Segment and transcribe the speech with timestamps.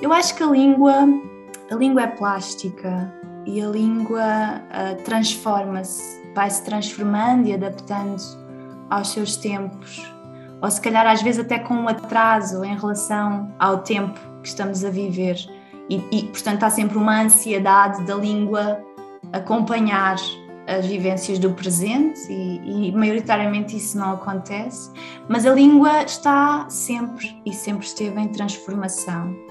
[0.00, 0.94] Eu acho que a língua,
[1.70, 3.12] a língua é plástica
[3.44, 8.16] e a língua uh, transforma-se, vai se transformando e adaptando
[8.88, 10.02] aos seus tempos,
[10.62, 14.84] ou se calhar às vezes até com um atraso em relação ao tempo que estamos
[14.86, 15.36] a viver.
[15.90, 18.82] E, e portanto há sempre uma ansiedade da língua
[19.34, 20.16] acompanhar
[20.66, 24.90] as vivências do presente e, e, maioritariamente isso não acontece,
[25.28, 29.49] mas a língua está sempre e sempre esteve em transformação.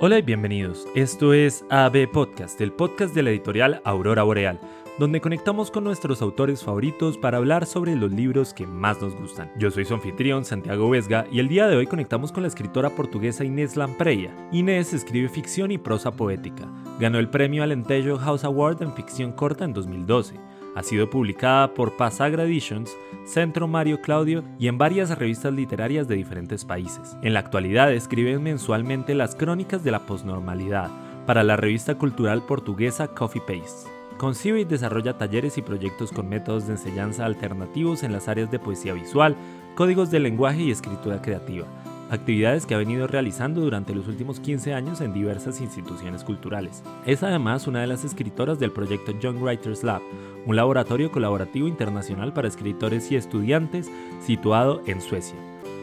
[0.00, 0.86] Hola y bienvenidos.
[0.94, 4.60] Esto es AB Podcast, el podcast de la editorial Aurora Boreal,
[4.96, 9.50] donde conectamos con nuestros autores favoritos para hablar sobre los libros que más nos gustan.
[9.58, 12.90] Yo soy su anfitrión, Santiago Vesga, y el día de hoy conectamos con la escritora
[12.90, 14.32] portuguesa Inés Lampreia.
[14.52, 16.68] Inés escribe ficción y prosa poética.
[17.00, 20.36] Ganó el premio Alentejo House Award en ficción corta en 2012
[20.74, 26.16] ha sido publicada por Pasagra Editions, Centro Mario Claudio y en varias revistas literarias de
[26.16, 27.16] diferentes países.
[27.22, 30.90] En la actualidad escribe mensualmente las crónicas de la posnormalidad
[31.26, 33.90] para la revista cultural portuguesa Coffee Paste.
[34.16, 38.58] Concibe y desarrolla talleres y proyectos con métodos de enseñanza alternativos en las áreas de
[38.58, 39.36] poesía visual,
[39.76, 41.66] códigos de lenguaje y escritura creativa,
[42.10, 46.82] actividades que ha venido realizando durante los últimos 15 años en diversas instituciones culturales.
[47.06, 50.02] Es además una de las escritoras del proyecto Young Writers Lab,
[50.46, 55.36] un laboratorio colaborativo internacional para escritores y estudiantes situado en Suecia.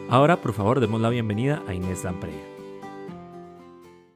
[0.08, 2.42] Ahora, por favor, demos la bienvenida a Inés Lampreya.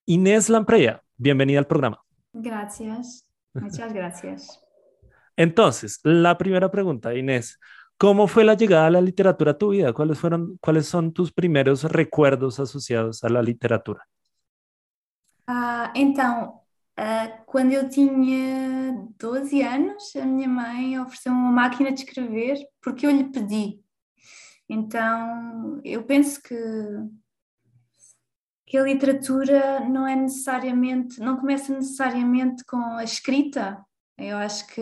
[0.06, 2.02] Inés Lampreya, bienvenida al programa.
[2.32, 4.64] Gracias, muchas gracias.
[5.36, 7.58] Entonces, la primera pregunta, Inés,
[8.00, 9.92] ¿Cómo fue la llegada a la literatura a tu vida?
[9.92, 14.08] ¿Cuáles, fueron, ¿Cuáles son tus primeros recuerdos asociados a la literatura?
[15.46, 16.62] Ah, então,
[16.98, 23.04] uh, quando eu tinha 12 anos, a minha mãe ofereceu uma máquina de escrever porque
[23.04, 23.82] eu lhe pedi.
[24.66, 26.56] Então, eu penso que,
[28.64, 33.84] que a literatura não é necessariamente, não começa necessariamente com a escrita,
[34.20, 34.80] eu acho que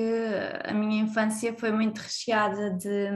[0.65, 3.09] a minha infância foi muito recheada de,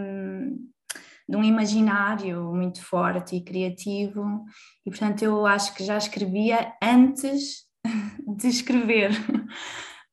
[1.28, 4.44] de um imaginário muito forte e criativo,
[4.86, 7.66] e portanto eu acho que já escrevia antes
[8.36, 9.10] de escrever.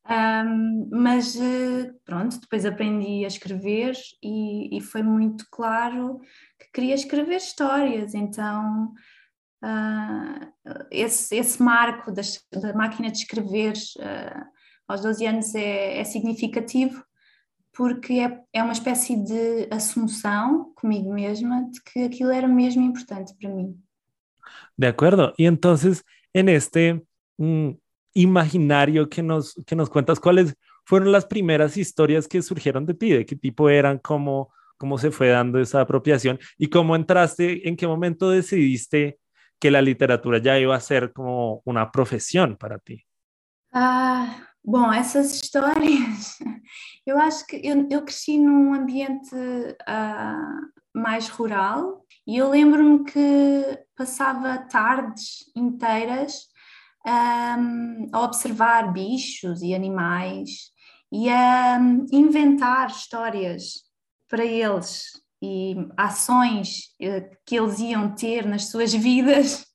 [0.09, 1.37] Um, mas
[2.03, 3.93] pronto, depois aprendi a escrever
[4.23, 6.19] e, e, foi muito claro
[6.59, 8.91] que queria escrever histórias, então
[9.63, 14.58] uh, esse, esse marco das, da máquina de escrever uh,
[14.89, 17.03] aos 12 anos é, é significativo
[17.71, 23.33] porque é, é uma espécie de assunção comigo mesma de que aquilo era mesmo importante
[23.39, 23.81] para mim.
[24.75, 25.33] De acuerdo.
[25.37, 27.05] Y entonces, en este
[27.37, 27.69] mm,
[28.13, 33.11] imaginario que nos, que nos cuentas, ¿cuáles fueron las primeras historias que surgieron de ti?
[33.11, 33.99] ¿De qué tipo eran?
[33.99, 36.39] ¿Cómo, cómo se fue dando esa apropiación?
[36.57, 37.67] ¿Y cómo entraste?
[37.69, 39.19] ¿En qué momento decidiste
[39.59, 43.05] que la literatura ya iba a ser como una profesión para ti?
[43.71, 46.37] Ah, Bom, essas histórias,
[47.05, 53.79] eu acho que eu, eu cresci num ambiente uh, mais rural e eu lembro-me que
[53.95, 56.49] passava tardes inteiras
[57.07, 60.71] um, a observar bichos e animais
[61.11, 63.83] e a um, inventar histórias
[64.27, 65.05] para eles
[65.41, 69.65] e ações uh, que eles iam ter nas suas vidas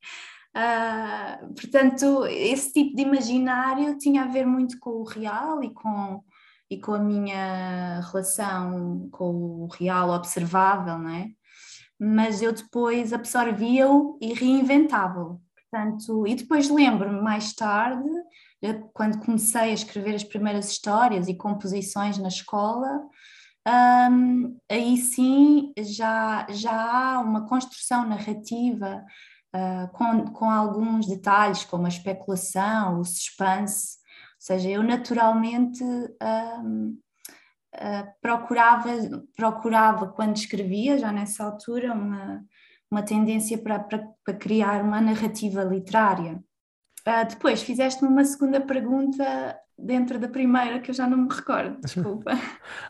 [0.57, 6.23] Uh, portanto, esse tipo de imaginário tinha a ver muito com o real e com,
[6.71, 11.29] e com a minha relação com o real observável, não é?
[11.99, 15.41] Mas eu depois absorvia-o e reinventava-o.
[15.71, 18.09] Portanto, e depois lembro-me mais tarde,
[18.93, 23.03] quando comecei a escrever as primeiras histórias e composições na escola,
[23.67, 29.03] um, aí sim já, já há uma construção narrativa
[29.55, 33.99] uh, com, com alguns detalhes, como a especulação, o suspense,
[34.35, 36.89] ou seja, eu naturalmente uh,
[37.75, 38.91] uh, procurava,
[39.37, 42.45] procurava, quando escrevia, já nessa altura, uma,
[42.91, 46.43] uma tendência para, para, para criar uma narrativa literária.
[47.29, 52.33] depois fizeste-me uma segunda pergunta dentro da primeira que eu já não me recordo, desculpa.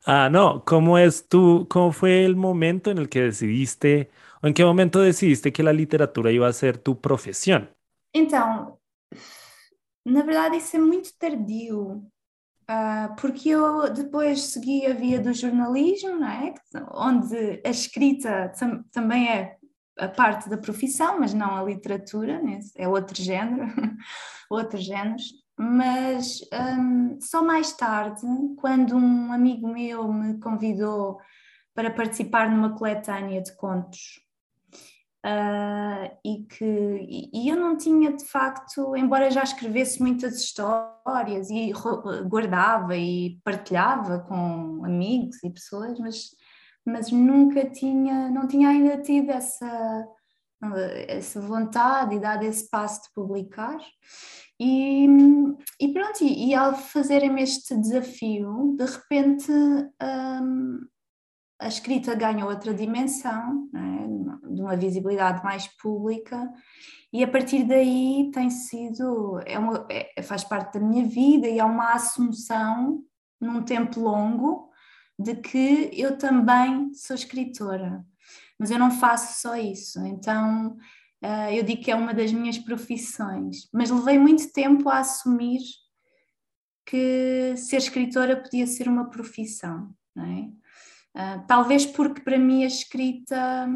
[0.06, 4.08] Ah, não, como é tu, como foi o momento em que decidiste
[4.44, 7.70] ¿En qué momento decidiste que la literatura iba a ser tu profesión?
[8.12, 8.78] Então,
[10.04, 12.04] na verdade, isso é muito tardio,
[12.68, 16.54] uh, porque eu depois segui a via do jornalismo, não é?
[16.92, 19.56] onde a escrita tam também é
[19.98, 22.60] a parte da profissão, mas não a literatura, né?
[22.76, 23.66] é outro género,
[24.50, 25.24] outros géneros.
[25.56, 28.20] Mas um, só mais tarde,
[28.58, 31.18] quando um amigo meu me convidou
[31.74, 34.23] para participar numa coletânea de contos
[35.24, 41.72] Uh, e que e, eu não tinha de facto, embora já escrevesse muitas histórias e
[42.28, 46.26] guardava e partilhava com amigos e pessoas, mas,
[46.84, 50.06] mas nunca tinha, não tinha ainda tido essa,
[51.08, 53.78] essa vontade e dado esse passo de publicar.
[54.60, 55.06] E,
[55.80, 60.80] e pronto, e, e ao fazerem este desafio, de repente um,
[61.64, 64.52] a escrita ganha outra dimensão, é?
[64.54, 66.52] de uma visibilidade mais pública,
[67.10, 71.58] e a partir daí tem sido, é uma, é, faz parte da minha vida e
[71.58, 73.02] é uma assunção
[73.40, 74.70] num tempo longo
[75.18, 78.04] de que eu também sou escritora,
[78.58, 80.76] mas eu não faço só isso, então
[81.24, 85.60] uh, eu digo que é uma das minhas profissões, mas levei muito tempo a assumir
[86.84, 90.63] que ser escritora podia ser uma profissão, não é?
[91.16, 93.68] Uh, talvez porque para mim a escrita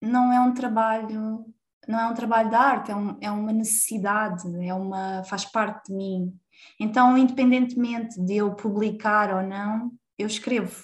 [0.00, 1.44] não é um trabalho,
[1.86, 5.88] não é um trabalho de arte, é, um, é uma necessidade, é uma, faz parte
[5.88, 6.38] de mim.
[6.80, 10.82] Então, independentemente de eu publicar ou não, eu escrevo.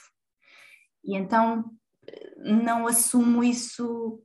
[1.05, 1.71] E então
[2.39, 4.23] não assumo isso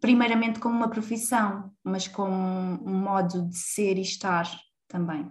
[0.00, 4.46] primeiramente como uma profissão, mas como um modo de ser e estar
[4.86, 5.30] também.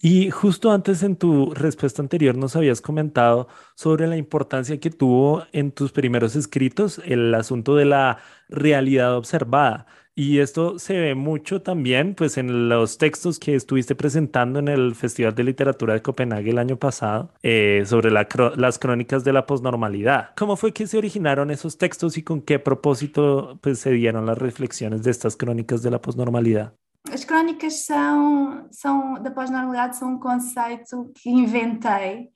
[0.00, 5.44] Y justo antes en tu respuesta anterior nos habías comentado sobre la importancia que tuvo
[5.52, 9.86] en tus primeros escritos el asunto de la realidad observada.
[10.14, 14.94] Y esto se ve mucho también pues en los textos que estuviste presentando en el
[14.94, 20.30] Festival de Literatura de Copenhague el año pasado eh, sobre las crónicas de la posnormalidad.
[20.36, 24.36] ¿Cómo fue que se originaron esos textos y con qué propósito pues se dieron las
[24.36, 26.74] reflexiones de estas crónicas de la posnormalidad?
[27.10, 32.28] As crónicas são, são da pós-normalidade são um conceito que inventei,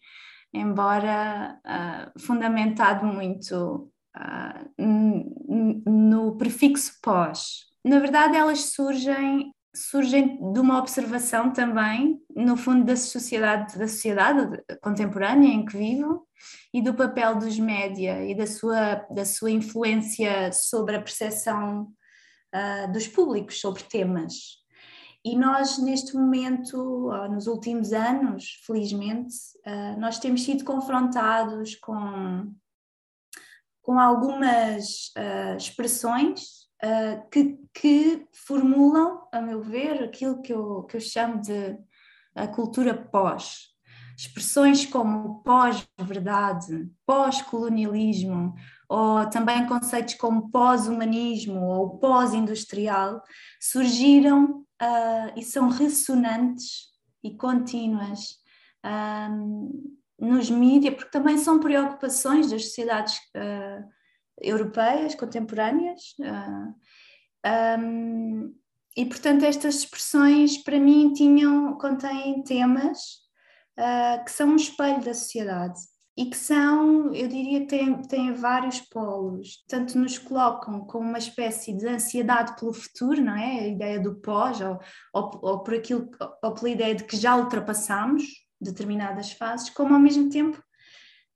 [0.53, 4.83] embora uh, fundamentado muito uh,
[5.87, 7.67] no prefixo pós.
[7.85, 14.63] Na verdade, elas surgem surgem de uma observação também, no fundo, da sociedade, da sociedade
[14.81, 16.27] contemporânea em que vivo
[16.73, 21.93] e do papel dos média e da sua, da sua influência sobre a percepção
[22.55, 24.65] uh, dos públicos sobre temas.
[25.25, 29.35] E nós, neste momento, nos últimos anos, felizmente,
[29.67, 32.55] uh, nós temos sido confrontados com,
[33.83, 36.67] com algumas uh, expressões
[37.33, 41.77] que, que formulam, a meu ver, aquilo que eu, que eu chamo de
[42.37, 43.75] a cultura pós.
[44.17, 48.55] Expressões como pós-verdade, pós-colonialismo,
[48.89, 53.23] ou também conceitos como pós-humanismo ou pós-industrial,
[53.61, 56.87] surgiram uh, e são ressonantes
[57.23, 58.37] e contínuas
[58.85, 63.85] uh, nos mídias, porque também são preocupações das sociedades uh,
[64.41, 66.15] europeias contemporâneas.
[67.79, 68.55] Um,
[68.97, 72.99] e portanto estas expressões para mim tinham contêm temas
[74.25, 75.79] que são um espelho da sociedade
[76.17, 81.75] e que são, eu diria, têm, têm vários polos, tanto nos colocam com uma espécie
[81.75, 83.61] de ansiedade pelo futuro, não é?
[83.61, 84.79] A ideia do pós, ou,
[85.13, 86.09] ou, ou por aquilo,
[86.43, 88.25] ou pela ideia de que já ultrapassamos
[88.59, 90.63] determinadas fases, como ao mesmo tempo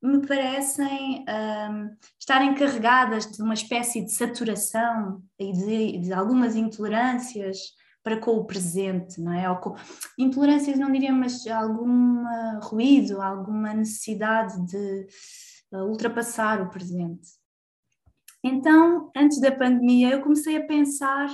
[0.03, 7.59] me parecem um, estarem carregadas de uma espécie de saturação e de, de algumas intolerâncias
[8.03, 9.51] para com o presente, não é?
[9.51, 9.77] Ou com,
[10.19, 12.25] intolerâncias não diria, mas algum
[12.63, 15.07] ruído, alguma necessidade de
[15.73, 17.29] uh, ultrapassar o presente.
[18.43, 21.31] Então, antes da pandemia, eu comecei a pensar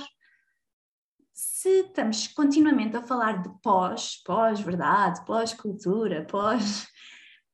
[1.33, 6.87] se estamos continuamente a falar de pós, pós-verdade, pós-cultura, pós.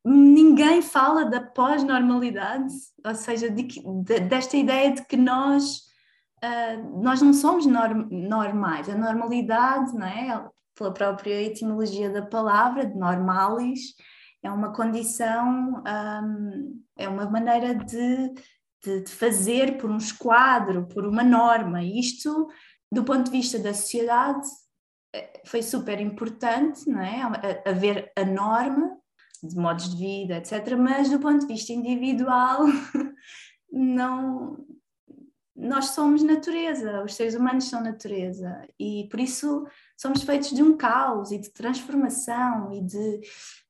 [0.03, 2.73] Ninguém fala da pós-normalidade,
[3.05, 5.83] ou seja, de que, de, desta ideia de que nós
[6.43, 8.89] uh, nós não somos norm normais.
[8.89, 10.49] A normalidade, não é?
[10.75, 13.95] pela própria etimologia da palavra, de normalis,
[14.41, 18.33] é uma condição, um, é uma maneira de,
[18.83, 21.83] de, de, fazer por um esquadro, por uma norma.
[21.83, 22.49] Isto,
[22.91, 24.47] do ponto de vista da sociedade,
[25.15, 27.21] eh, foi super importante, não é?
[27.65, 28.97] Haver a norma
[29.41, 30.75] de modos de vida, etc.
[30.77, 32.65] Mas do ponto de vista individual,
[33.71, 34.57] não,
[35.55, 38.67] nós somos natureza, os seres humanos são natureza.
[38.79, 43.21] E por isso somos feitos de um caos e de transformação e de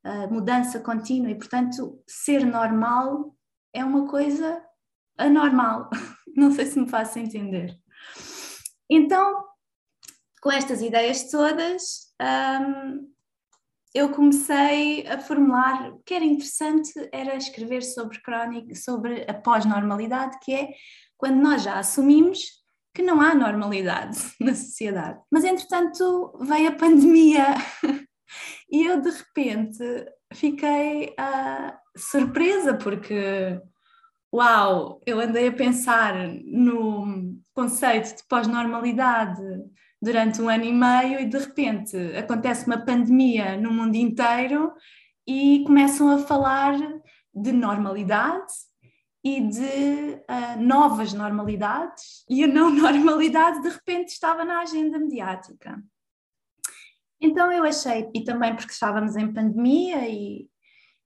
[0.06, 1.30] uh, mudança contínua.
[1.30, 3.36] E portanto ser normal
[3.74, 4.64] é uma coisa
[5.18, 5.90] anormal,
[6.36, 7.78] não sei se me faço entender.
[8.90, 9.44] Então,
[10.42, 13.12] com estas ideias todas, um,
[13.94, 20.38] eu comecei a formular o que era interessante era escrever sobre crónica, sobre a pós-normalidade,
[20.42, 20.70] que é
[21.24, 22.50] quando nós já assumimos
[22.94, 25.22] que não há normalidade na sociedade.
[25.32, 27.46] Mas entretanto veio a pandemia
[28.70, 29.82] e eu de repente
[30.34, 33.58] fiquei uh, surpresa porque
[34.36, 36.14] uau, eu andei a pensar
[36.44, 39.42] no conceito de pós-normalidade
[40.02, 44.74] durante um ano e meio e de repente acontece uma pandemia no mundo inteiro
[45.26, 46.78] e começam a falar
[47.34, 48.52] de normalidade
[49.24, 55.82] e de uh, novas normalidades e a não normalidade de repente estava na agenda mediática.
[57.22, 60.50] Então eu achei, e também porque estávamos em pandemia e,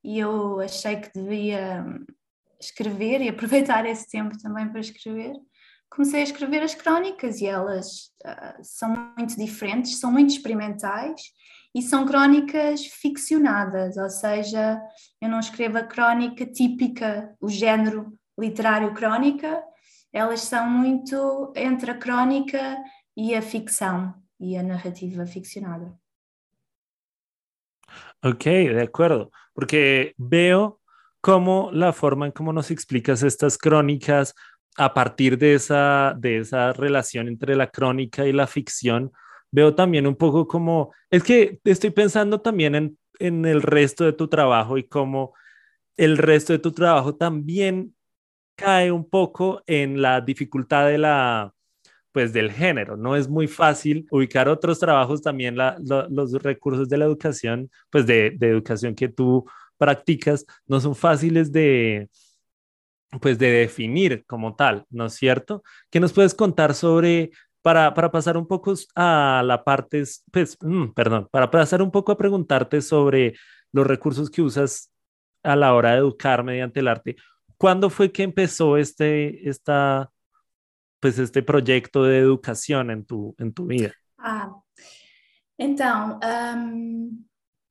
[0.03, 1.85] e eu achei que devia
[2.59, 5.33] escrever e aproveitar esse tempo também para escrever,
[5.87, 11.21] comecei a escrever as crónicas e elas uh, são muito diferentes, são muito experimentais
[11.77, 14.81] e são crónicas ficcionadas, ou seja,
[15.21, 19.63] eu não escrevo a crónica típica, o género literário crónica,
[20.11, 22.75] elas são muito entre a crónica
[23.15, 25.95] e a ficção e a narrativa ficcionada.
[28.23, 30.79] Ok, de acuerdo, porque veo
[31.21, 34.33] cómo la forma en cómo nos explicas estas crónicas
[34.77, 39.11] a partir de esa, de esa relación entre la crónica y la ficción,
[39.51, 44.13] veo también un poco como, es que estoy pensando también en, en el resto de
[44.13, 45.33] tu trabajo y cómo
[45.97, 47.95] el resto de tu trabajo también
[48.55, 51.53] cae un poco en la dificultad de la,
[52.11, 52.97] pues del género.
[52.97, 58.31] No es muy fácil ubicar otros trabajos también, los recursos de la educación, pues de,
[58.31, 59.45] de, educación que tú
[59.77, 62.09] practicas, no son fáciles de,
[63.21, 65.63] pues de definir como tal, ¿no es cierto?
[65.89, 67.31] ¿Qué nos puedes contar sobre
[67.67, 72.17] para, pasar un poco a la parte, pues, mm, perdón, para pasar un poco a
[72.17, 73.33] preguntarte sobre
[73.73, 74.89] los recursos que usas
[75.43, 77.17] a la hora de educar mediante el arte.
[77.57, 80.09] ¿Cuándo fue que empezó este, esta,
[81.01, 83.91] pues este proyecto de educación en tu, en tu vida?
[84.17, 84.49] Ah,
[85.59, 87.21] então, um,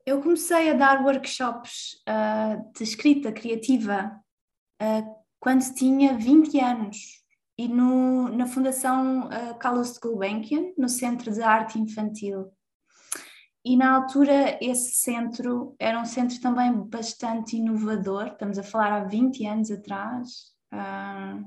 [0.04, 4.12] eu comecei a dar workshops uh, de escrita criativa
[4.82, 7.24] uh, quando tinha 20 anos
[7.58, 12.52] e no, na Fundação uh, Carlos Gulbenkian, no Centro de Arte Infantil.
[13.64, 19.04] E na altura esse centro era um centro também bastante inovador, estamos a falar há
[19.04, 20.28] 20 anos atrás,
[20.72, 21.40] uh,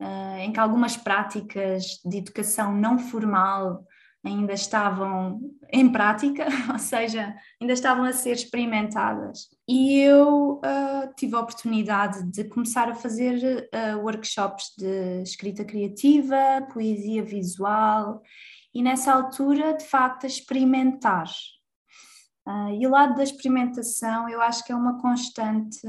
[0.00, 3.84] uh, em que algumas práticas de educação não formal
[4.24, 5.40] ainda estavam
[5.72, 9.48] em prática, ou seja, ainda estavam a ser experimentadas.
[9.68, 16.66] E eu uh, tive a oportunidade de começar a fazer uh, workshops de escrita criativa,
[16.72, 18.22] poesia visual,
[18.74, 21.28] e nessa altura, de facto, a experimentar.
[22.46, 25.80] Uh, e o lado da experimentação eu acho que é uma constante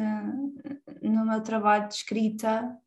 [1.02, 2.78] no meu trabalho de escrita,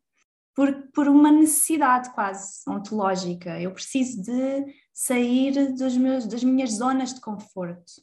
[0.57, 3.61] por, por uma necessidade quase ontológica.
[3.61, 8.01] Eu preciso de sair dos meus, das minhas zonas de conforto.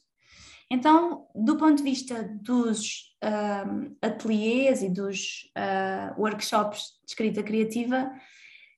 [0.71, 8.09] Então, do ponto de vista dos uh, ateliês e dos uh, workshops de escrita criativa,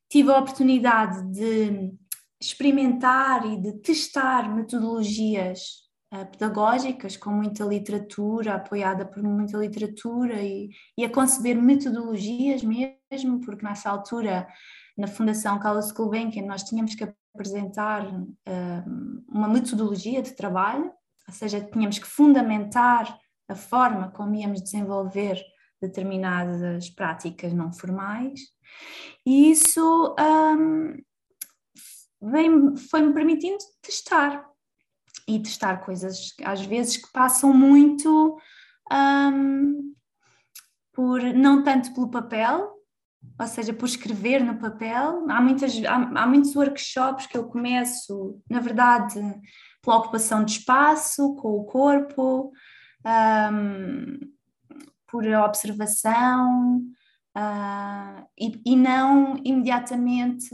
[0.09, 1.93] tive a oportunidade de
[2.41, 11.03] experimentar e de testar metodologias pedagógicas com muita literatura, apoiada por muita literatura e, e
[11.03, 14.47] a conceber metodologias mesmo, porque nessa altura,
[14.97, 17.03] na Fundação Carlos Gulbenkian, nós tínhamos que
[17.35, 20.91] apresentar uh, uma metodologia de trabalho,
[21.27, 25.41] ou seja, tínhamos que fundamentar a forma como íamos desenvolver
[25.81, 28.39] determinadas práticas não formais,
[29.25, 30.95] e isso um,
[32.89, 34.43] foi-me permitindo testar
[35.27, 38.37] e testar coisas às vezes que passam muito
[38.91, 39.93] um,
[40.93, 42.77] por não tanto pelo papel,
[43.39, 45.25] ou seja, por escrever no papel.
[45.29, 49.19] Há, muitas, há, há, muitos workshops que eu começo, na verdade,
[49.81, 52.51] pela ocupação de espaço, com o corpo,
[53.05, 54.19] um,
[55.07, 56.81] por observação,
[57.37, 60.49] uh, e, e, não imediatamente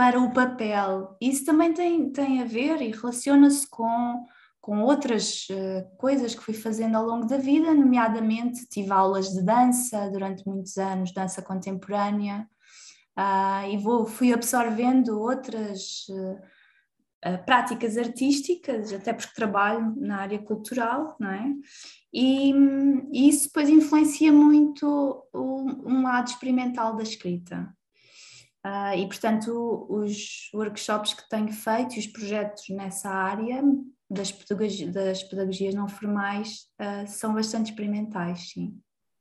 [0.00, 1.14] para o papel.
[1.20, 4.24] Isso também tem, tem a ver e relaciona-se com
[4.58, 9.42] com outras uh, coisas que fui fazendo ao longo da vida, nomeadamente tive aulas de
[9.42, 12.46] dança durante muitos anos, dança contemporânea,
[13.18, 21.16] uh, e vou, fui absorvendo outras uh, práticas artísticas, até porque trabalho na área cultural,
[21.18, 21.54] não é?
[22.12, 22.52] E,
[23.12, 24.86] isso depois influencia muito
[25.32, 27.74] o, um lado experimental da escrita.
[28.64, 33.62] Uh, e, portanto, os workshops que tenho feito e os projetos nessa área
[34.10, 38.78] das, pedagogias, das pedagogias não formais uh, são bastante experimentais, sim.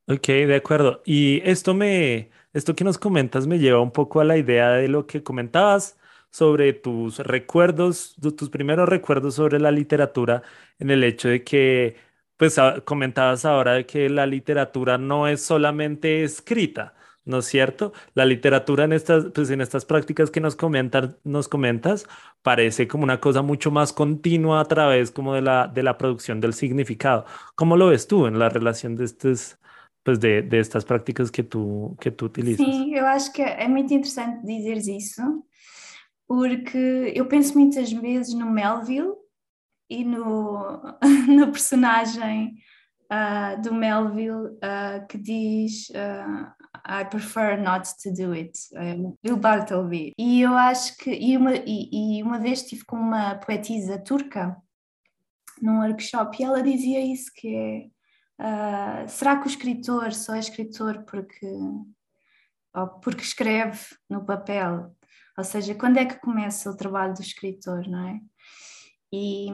[0.10, 1.02] Ok, de acuerdo.
[1.06, 4.88] Y esto me, esto que nos comentas me lleva un poco a la idea de
[4.88, 5.98] lo que comentabas
[6.32, 10.42] sobre tus recuerdos, tus primeros recuerdos sobre la literatura,
[10.80, 11.96] en el hecho de que,
[12.38, 12.56] pues
[12.86, 16.96] comentabas ahora que la literatura no es solamente escrita,
[17.30, 17.94] ¿no es cierto?
[18.16, 22.08] La literatura en estas, pues en estas prácticas que nos comentan, nos comentas,
[22.42, 26.42] parece como una cosa mucho más continua a través como de la, de la producción
[26.42, 27.26] del significado.
[27.56, 29.60] ¿Cómo lo ves tú en la relación de estos
[30.04, 32.66] de, de estas prácticas que tu, que tu utilizas.
[32.66, 35.22] Sim, eu acho que é muito interessante dizeres isso,
[36.28, 39.14] porque eu penso muitas vezes no Melville
[39.88, 40.82] e no,
[41.28, 42.56] no personagem
[43.12, 48.54] uh, do Melville uh, que diz uh, I prefer not to do it,
[49.24, 50.14] Bill Bartleby.
[50.18, 54.56] E eu acho que, e uma, e, e uma vez estive com uma poetisa turca
[55.62, 58.00] num workshop e ela dizia isso, que é
[58.40, 61.46] Uh, será que o escritor só é escritor porque,
[63.04, 64.96] porque escreve no papel?
[65.38, 68.20] Ou seja, quando é que começa o trabalho do escritor, não é?
[69.12, 69.50] E,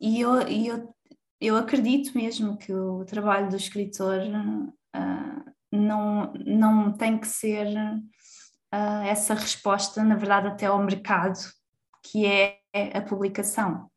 [0.00, 0.94] e eu, eu,
[1.40, 9.02] eu acredito mesmo que o trabalho do escritor uh, não, não tem que ser uh,
[9.06, 11.38] essa resposta, na verdade, até ao mercado,
[12.02, 12.58] que é
[12.94, 13.90] a publicação.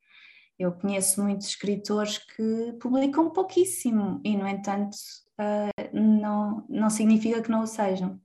[0.58, 4.96] Eu conheço muitos escritores que publicam pouquíssimo e, no entanto,
[5.40, 8.20] uh, não, não significa que não o sejam.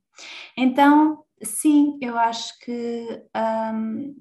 [0.57, 3.23] Então, sim, eu acho que,
[3.75, 4.15] um,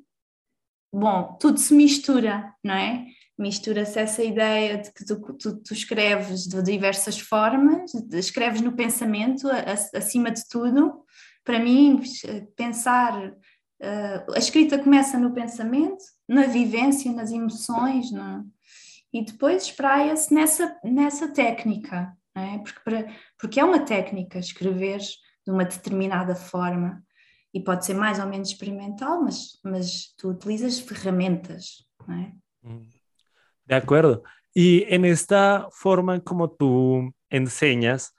[0.94, 3.06] bom, tudo se mistura, não é?
[3.38, 9.48] Mistura-se essa ideia de que tu, tu, tu, escreves de diversas formas, escreves no pensamento,
[9.96, 11.04] acima de tudo.
[11.44, 12.02] Para mim,
[12.56, 13.34] pensar
[13.82, 18.12] Uh, a escrita começa no pensamento, na vivência, nas emoções,
[19.12, 22.60] e depois espraia-se nessa, nessa técnica, é?
[22.60, 27.04] porque, para, porque é uma técnica escrever de uma determinada forma
[27.52, 31.84] e pode ser mais ou menos experimental, mas, mas tu utilizas ferramentas.
[32.08, 32.68] É?
[32.70, 32.88] Mm.
[33.66, 34.24] De acuerdo.
[34.54, 38.16] Y en esta forma como tú enseñas,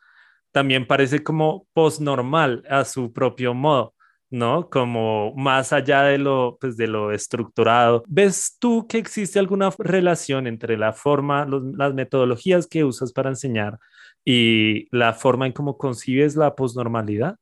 [0.50, 3.94] también parece como post-normal a su propio modo.
[4.32, 4.70] ¿no?
[4.70, 8.02] Como más allá de lo, pues, de lo estructurado.
[8.08, 13.78] ¿Ves tú que existe alguna relación entre la forma, las metodologías que usas para enseñar
[14.24, 17.36] e la forma em como concibes a pós-normalidade?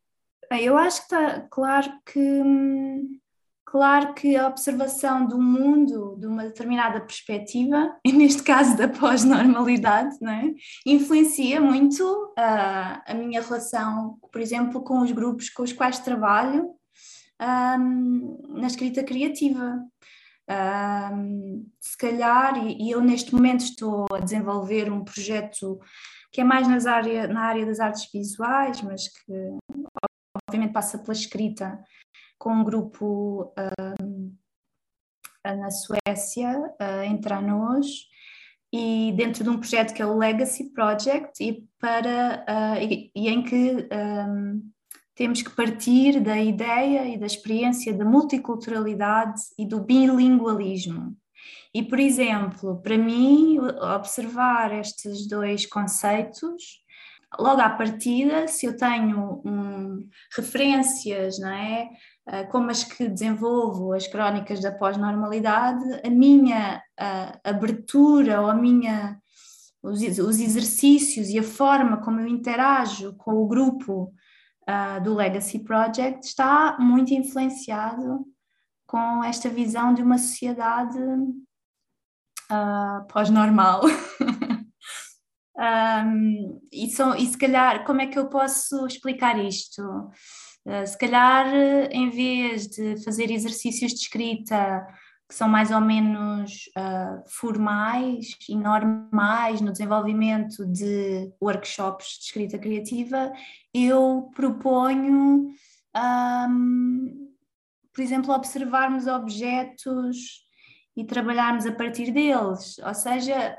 [0.50, 2.42] Eu acho que está claro que
[3.70, 10.52] claro que a observação do mundo de uma determinada perspectiva, neste caso da pós-normalidade, é?
[10.85, 16.70] influencia muito uh, a minha relação, por exemplo, com os grupos com os quais trabalho
[17.40, 19.78] um, na escrita criativa.
[21.12, 25.78] Um, se calhar, e, e, eu neste momento estou a desenvolver um projeto
[26.33, 29.33] que é mais nas área, na área das artes visuais, mas que
[30.48, 31.78] obviamente passa pela escrita,
[32.40, 33.53] com um grupo
[34.00, 34.35] um,
[35.44, 38.09] na Suécia, uh, em Tranås,
[38.72, 43.29] e dentro de um projeto que é o Legacy Project, e, para, uh, e, e
[43.29, 44.70] em que um,
[45.14, 51.14] temos que partir da ideia e da experiência da multiculturalidade e do bilingualismo.
[51.74, 53.59] E, por exemplo, para mim,
[53.96, 56.81] observar estes dois conceitos,
[57.38, 61.90] logo à partida, se eu tenho um, referências, não é?
[62.26, 68.54] Ah, como as que desenvolvo as crónicas da pós-normalidade, a minha a abertura ou a
[68.54, 69.18] minha
[69.83, 74.12] os, os exercícios e a forma como eu interajo com o grupo
[74.68, 78.26] uh, do Legacy Project está muito influenciado
[78.87, 80.98] com esta visão de uma sociedade
[82.50, 83.83] uh, pós-normal.
[85.56, 89.83] um, e, so, e se calhar, como é que eu posso explicar isto?
[90.66, 91.46] Uh, se calhar,
[91.90, 94.86] em vez de fazer exercícios de escrita
[95.30, 102.58] que são mais ou menos uh, formais e normais no desenvolvimento de workshops de escrita
[102.58, 103.32] criativa,
[103.72, 105.46] eu proponho,
[105.96, 107.32] um,
[107.94, 110.44] por exemplo, observarmos objetos
[110.96, 112.78] e trabalharmos a partir deles.
[112.78, 113.56] Ou seja,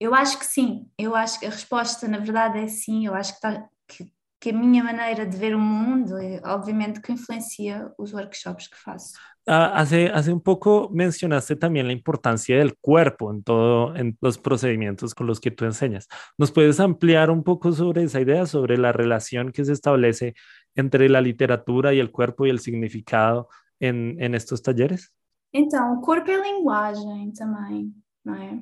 [0.00, 3.36] eu acho que sim, eu acho que a resposta na verdade é sim, eu acho
[3.36, 8.12] que, tá, que que a minha maneira de ver o mundo, obviamente, que influencia os
[8.12, 9.12] workshops que faço.
[9.46, 14.38] Ah, hace, hace un poco mencionaste también la importancia del cuerpo en todo, en los
[14.38, 16.08] procedimientos con los que tú enseñas.
[16.38, 20.34] ¿Nos puedes ampliar un poco sobre esa idea, sobre la relación que se establece
[20.74, 25.12] entre la literatura y el cuerpo y el significado en, en estos talleres?
[25.52, 28.58] Então, o corpo é linguagem também, não é?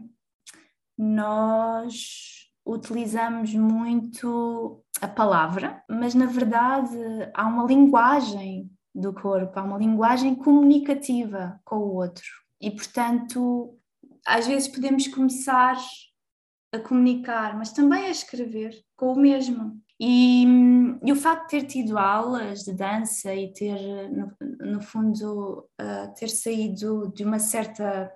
[0.98, 6.96] Nós utilizamos muito a palavra, mas na verdade
[7.34, 12.26] há uma linguagem do corpo, há uma linguagem comunicativa com o outro.
[12.60, 13.76] E portanto,
[14.26, 15.76] às vezes podemos começar
[16.72, 19.80] a comunicar, mas também a escrever com o mesmo.
[19.98, 20.44] E,
[21.04, 26.14] e, o facto de ter tido aulas de dança e ter, no, no fundo, uh,
[26.18, 28.10] ter saído de uma certa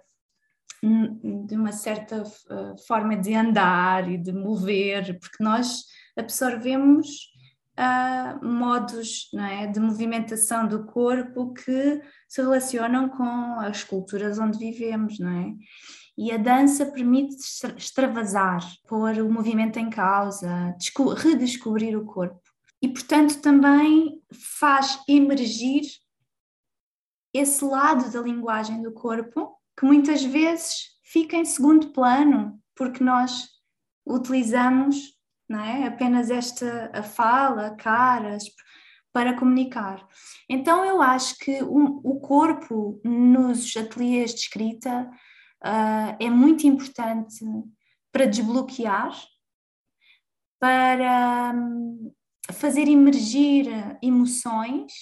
[1.47, 5.85] de uma certa uh, forma de andar e de mover, porque nós
[6.17, 7.07] absorvemos
[7.79, 15.19] uh, modos é, de movimentação do corpo que se relacionam com as culturas onde vivemos,
[15.19, 15.55] não é?
[16.17, 17.37] E a dança permite
[17.77, 20.77] extravasar, pôr o movimento em causa,
[21.17, 22.41] redescobrir o corpo.
[22.81, 25.83] E, portanto, também faz emergir
[27.33, 33.49] esse lado da linguagem do corpo que muitas vezes fica em segundo plano, porque nós
[34.07, 35.15] utilizamos
[35.49, 38.45] não é, apenas esta a fala, caras,
[39.13, 40.07] para comunicar.
[40.49, 45.09] Então, eu acho que o, o corpo nos ateliês de escrita
[45.65, 47.45] uh, é muito importante
[48.11, 49.13] para desbloquear,
[50.59, 52.13] para um,
[52.53, 53.69] fazer emergir
[54.03, 54.93] emoções,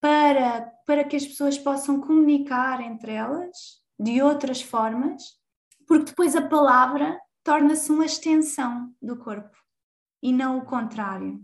[0.00, 5.22] para, para que as pessoas possam comunicar entre elas de outras formas,
[5.86, 9.56] porque depois a palavra torna-se uma extensão do corpo
[10.22, 11.40] e não o contrário.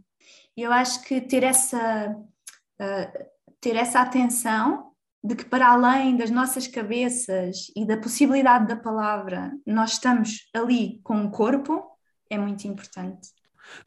[0.56, 3.24] Eu acho que ter essa, uh,
[3.60, 9.52] ter essa atenção de que para além das nossas cabeças e da possibilidade da palavra,
[9.66, 11.82] nós estamos ali com o corpo,
[12.28, 13.30] é muito importante.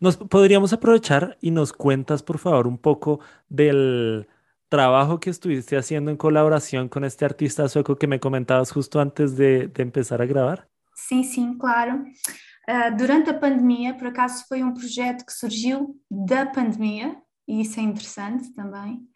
[0.01, 4.27] Nos podríamos aprovechar y nos cuentas, por favor, un poco del
[4.69, 9.35] trabajo que estuviste haciendo en colaboración con este artista sueco que me comentabas justo antes
[9.35, 10.67] de, de empezar a grabar?
[10.93, 12.03] Sim, sim, claro.
[12.69, 17.15] Uh, durante a pandemia, por acaso foi um projeto que surgiu da pandemia,
[17.47, 19.07] e isso é interessante também.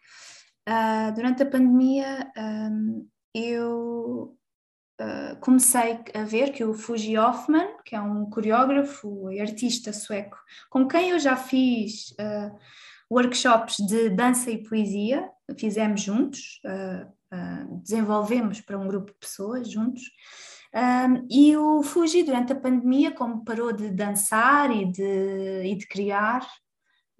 [0.66, 4.38] Uh, durante a pandemia, um, eu
[5.00, 10.38] uh, comecei a ver que o Fuji Hoffman, que é um coreógrafo e artista sueco,
[10.70, 12.14] com quem eu já fiz
[13.12, 16.60] workshops de dança e poesia, fizemos juntos,
[17.82, 20.02] desenvolvemos para um grupo de pessoas juntos.
[20.74, 25.86] Um, e o Fuji, durante a pandemia, como parou de dançar e de, e de
[25.86, 26.48] criar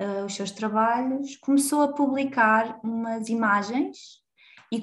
[0.01, 4.23] uh, os seus trabalhos, começou a publicar umas imagens
[4.73, 4.83] e,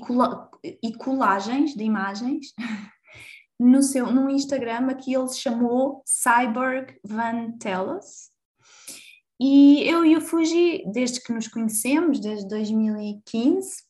[0.83, 2.53] e colagens de imagens
[3.59, 8.29] no seu no Instagram que ele chamou Cyborg Van Telos.
[9.39, 13.83] E eu e o Fuji, desde que nos conhecemos, desde 2015,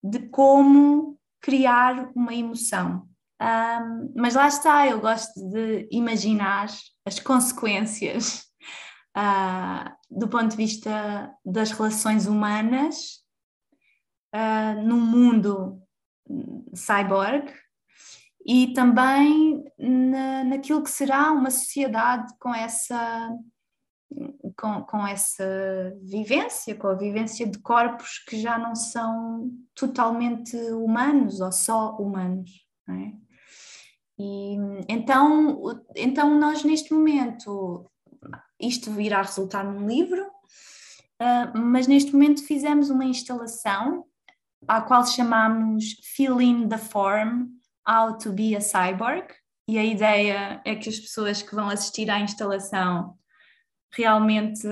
[0.02, 3.08] de como criar uma emoção.
[3.42, 6.68] Um, mas lá está, eu gosto de imaginar
[7.04, 8.44] as consequências
[9.16, 13.22] uh, do ponto de vista das relações humanas
[14.35, 15.81] uh, no mundo
[16.74, 17.53] cyborg
[18.46, 23.31] e também na, naquilo que será uma sociedade com essa
[24.57, 25.44] com, com essa
[26.03, 32.50] vivência, com a vivência de corpos que já não são totalmente humanos ou só humanos.
[32.88, 33.12] É?
[34.18, 34.57] E
[34.88, 37.90] então, então nós neste momento,
[38.60, 44.04] isto irá resultar num livro, uh, mas neste momento fizemos uma instalação
[44.66, 47.48] à qual chamamos Fill in the Form
[47.86, 49.26] How to be a Cyborg,
[49.68, 53.16] e a ideia é que as pessoas que vão assistir à instalação
[53.92, 54.68] realmente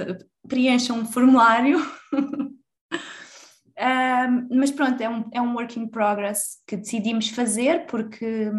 [0.46, 1.78] preencham um formulário.
[2.12, 2.48] um,
[4.58, 8.50] mas pronto, é um, é um work in progress que decidimos fazer porque,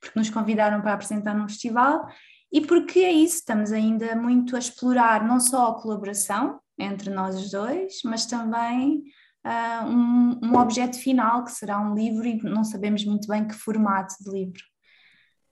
[0.00, 2.06] porque nos convidaram para apresentar num festival
[2.54, 7.50] e porque é isso, estamos ainda muito a explorar não só a colaboração entre nós
[7.50, 9.02] dois, mas também
[9.44, 13.54] uh, um, um objeto final que será um livro e não sabemos muito bem que
[13.54, 14.62] formato de livro.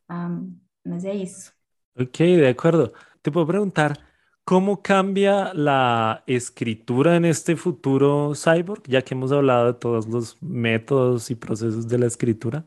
[0.09, 1.53] Um, mas é isso.
[1.99, 2.93] Ok, de acuerdo.
[3.21, 3.99] Te puedo preguntar,
[4.45, 10.41] ¿cómo cambia la escritura en este futuro cyborg, ya que hemos hablado de todos los
[10.41, 12.65] métodos y procesos de la escritura?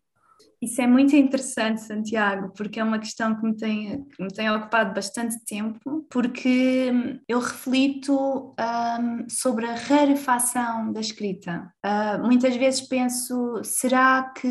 [0.66, 4.50] Isso é muito interessante, Santiago, porque é uma questão que me tem, que me tem
[4.50, 6.92] ocupado bastante tempo, porque
[7.28, 11.72] eu reflito um, sobre a rarefação da escrita.
[11.86, 14.48] Uh, muitas vezes penso, será que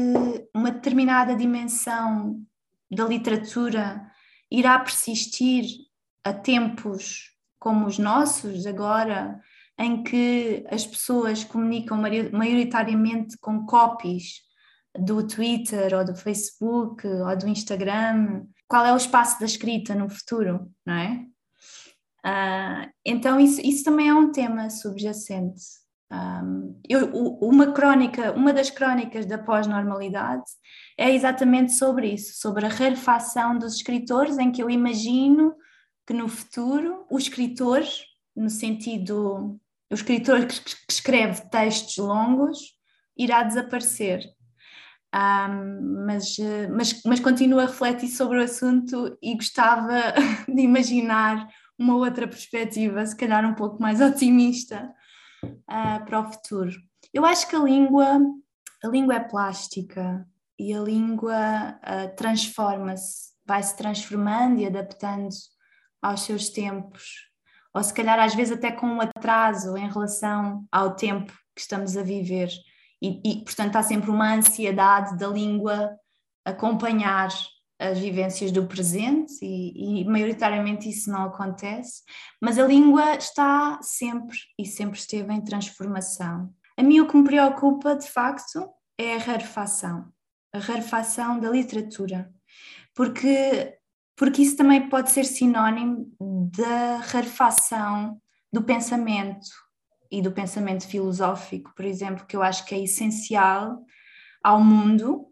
[0.55, 2.41] uma determinada dimensão
[2.89, 4.09] da literatura
[4.49, 5.65] irá persistir
[6.23, 9.41] a tempos como os nossos agora,
[9.77, 12.01] em que as pessoas comunicam
[12.31, 14.45] maioritariamente com copies
[14.99, 18.45] do Twitter ou do Facebook ou do Instagram?
[18.69, 21.27] Qual é o espaço da escrita no futuro, não é?
[22.25, 25.63] Uh, então isso, isso também é um tema subjacente.
[26.11, 30.45] Um, eu, uma crónica, uma das crónicas da pós-normalidade
[30.97, 35.55] é exatamente sobre isso, sobre a rarefação dos escritores, em que eu imagino
[36.07, 37.83] que no futuro o escritor,
[38.35, 39.59] no sentido,
[39.91, 42.59] o escritor que, que escreve textos longos,
[43.17, 44.25] irá desaparecer
[46.07, 46.37] mas,
[46.75, 50.13] mas, mas continuo a refletir sobre o assunto e gostava
[50.49, 51.49] de imaginar
[51.79, 54.93] uma outra perspectiva, se calhar um pouco mais otimista
[55.45, 56.73] uh, para o futuro.
[57.13, 58.21] Eu acho que a língua,
[58.83, 60.27] a língua é plástica
[60.59, 65.29] e a língua uh, transforma-se, vai se transformando e adaptando
[66.03, 67.31] aos seus tempos,
[67.73, 71.97] ou se calhar às vezes até com um atraso em relação ao tempo que estamos
[71.97, 72.51] a viver
[73.05, 75.95] e, e, portanto há sempre uma ansiedade da língua
[76.45, 77.29] acompanhar
[77.79, 82.03] as vivências do presente e, e, maioritariamente isso não acontece,
[82.41, 86.53] mas a língua está sempre e sempre esteve em transformação.
[86.79, 90.09] A mim o que me preocupa de facto é a rarefação,
[90.53, 92.33] a rarefação da literatura,
[92.95, 93.77] porque,
[94.17, 96.11] porque isso também pode ser sinónimo
[96.57, 98.21] da rarefação
[98.53, 99.49] do pensamento,
[100.11, 103.85] e do pensamento filosófico, por exemplo, que eu acho que é essencial
[104.43, 105.27] ao mundo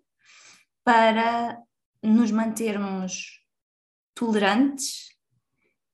[0.85, 1.59] para
[2.03, 3.41] nos mantermos
[4.15, 5.11] tolerantes,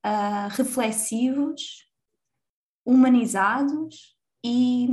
[0.04, 1.90] uh, reflexivos,
[2.84, 4.88] humanizados y,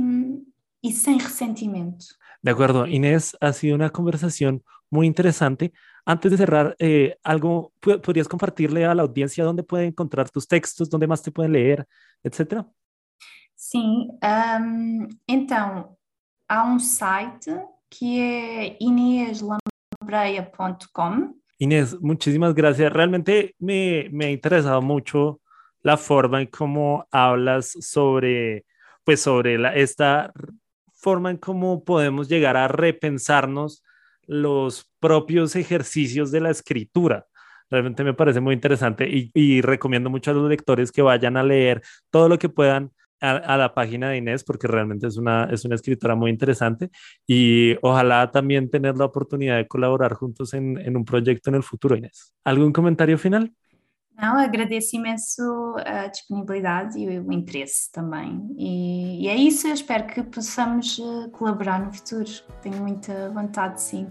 [0.82, 2.04] y sin resentimiento.
[2.42, 5.72] De acuerdo, Inés, ha sido una conversación muy interesante.
[6.04, 10.88] Antes de cerrar, eh, algo podrías compartirle a la audiencia dónde puede encontrar tus textos,
[10.88, 11.86] dónde más te pueden leer,
[12.22, 12.66] etcétera.
[13.56, 15.96] Sim, um, então
[16.46, 17.50] há um site
[17.88, 21.34] que é ineslambreia.com.
[21.58, 22.92] Inés, muchísimas gracias.
[22.92, 25.40] Realmente me, me ha interesado mucho
[25.82, 28.66] la forma en cómo hablas sobre,
[29.04, 30.34] pues sobre la, esta
[30.92, 33.82] forma en cómo podemos llegar a repensarnos
[34.26, 37.26] los propios ejercicios de la escritura.
[37.70, 41.42] Realmente me parece muy interesante y, y recomiendo mucho a los lectores que vayan a
[41.42, 45.64] leer todo lo que puedan a, la página de Inés porque realmente es una, es
[45.64, 46.90] una escritora muy interesante
[47.26, 51.62] y ojalá también tener la oportunidad de colaborar juntos en, en un proyecto en el
[51.62, 52.34] futuro, Inés.
[52.44, 53.52] ¿Algún comentario final?
[54.18, 55.42] Não, agradeço imenso
[55.84, 58.48] a disponibilidade e o interesse também.
[58.56, 62.24] E, e, é isso, eu espero que possamos eh, colaborar no futuro.
[62.62, 64.08] Tenho muita vontade, sim.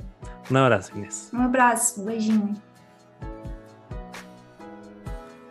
[0.52, 1.32] Um abraço, Inês.
[1.34, 2.54] Um abraço, beijinho.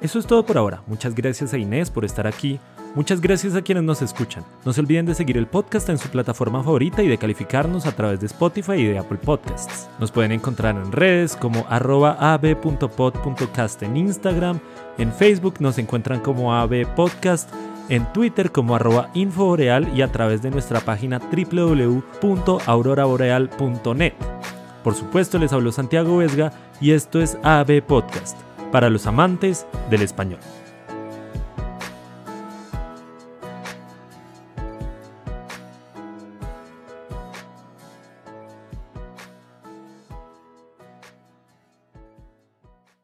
[0.00, 0.84] Eso es todo por ahora.
[0.86, 2.60] Muchas gracias a Inés por estar aquí.
[2.94, 4.44] Muchas gracias a quienes nos escuchan.
[4.64, 7.96] No se olviden de seguir el podcast en su plataforma favorita y de calificarnos a
[7.96, 9.88] través de Spotify y de Apple Podcasts.
[9.98, 14.60] Nos pueden encontrar en redes como ab.pod.cast en Instagram,
[14.96, 17.52] en Facebook nos encuentran como abpodcast,
[17.88, 24.14] en Twitter como arroba infoboreal y a través de nuestra página www.auroraboreal.net.
[24.84, 28.38] Por supuesto, les habló Santiago Vesga y esto es AB Podcast,
[28.70, 30.38] para los amantes del español.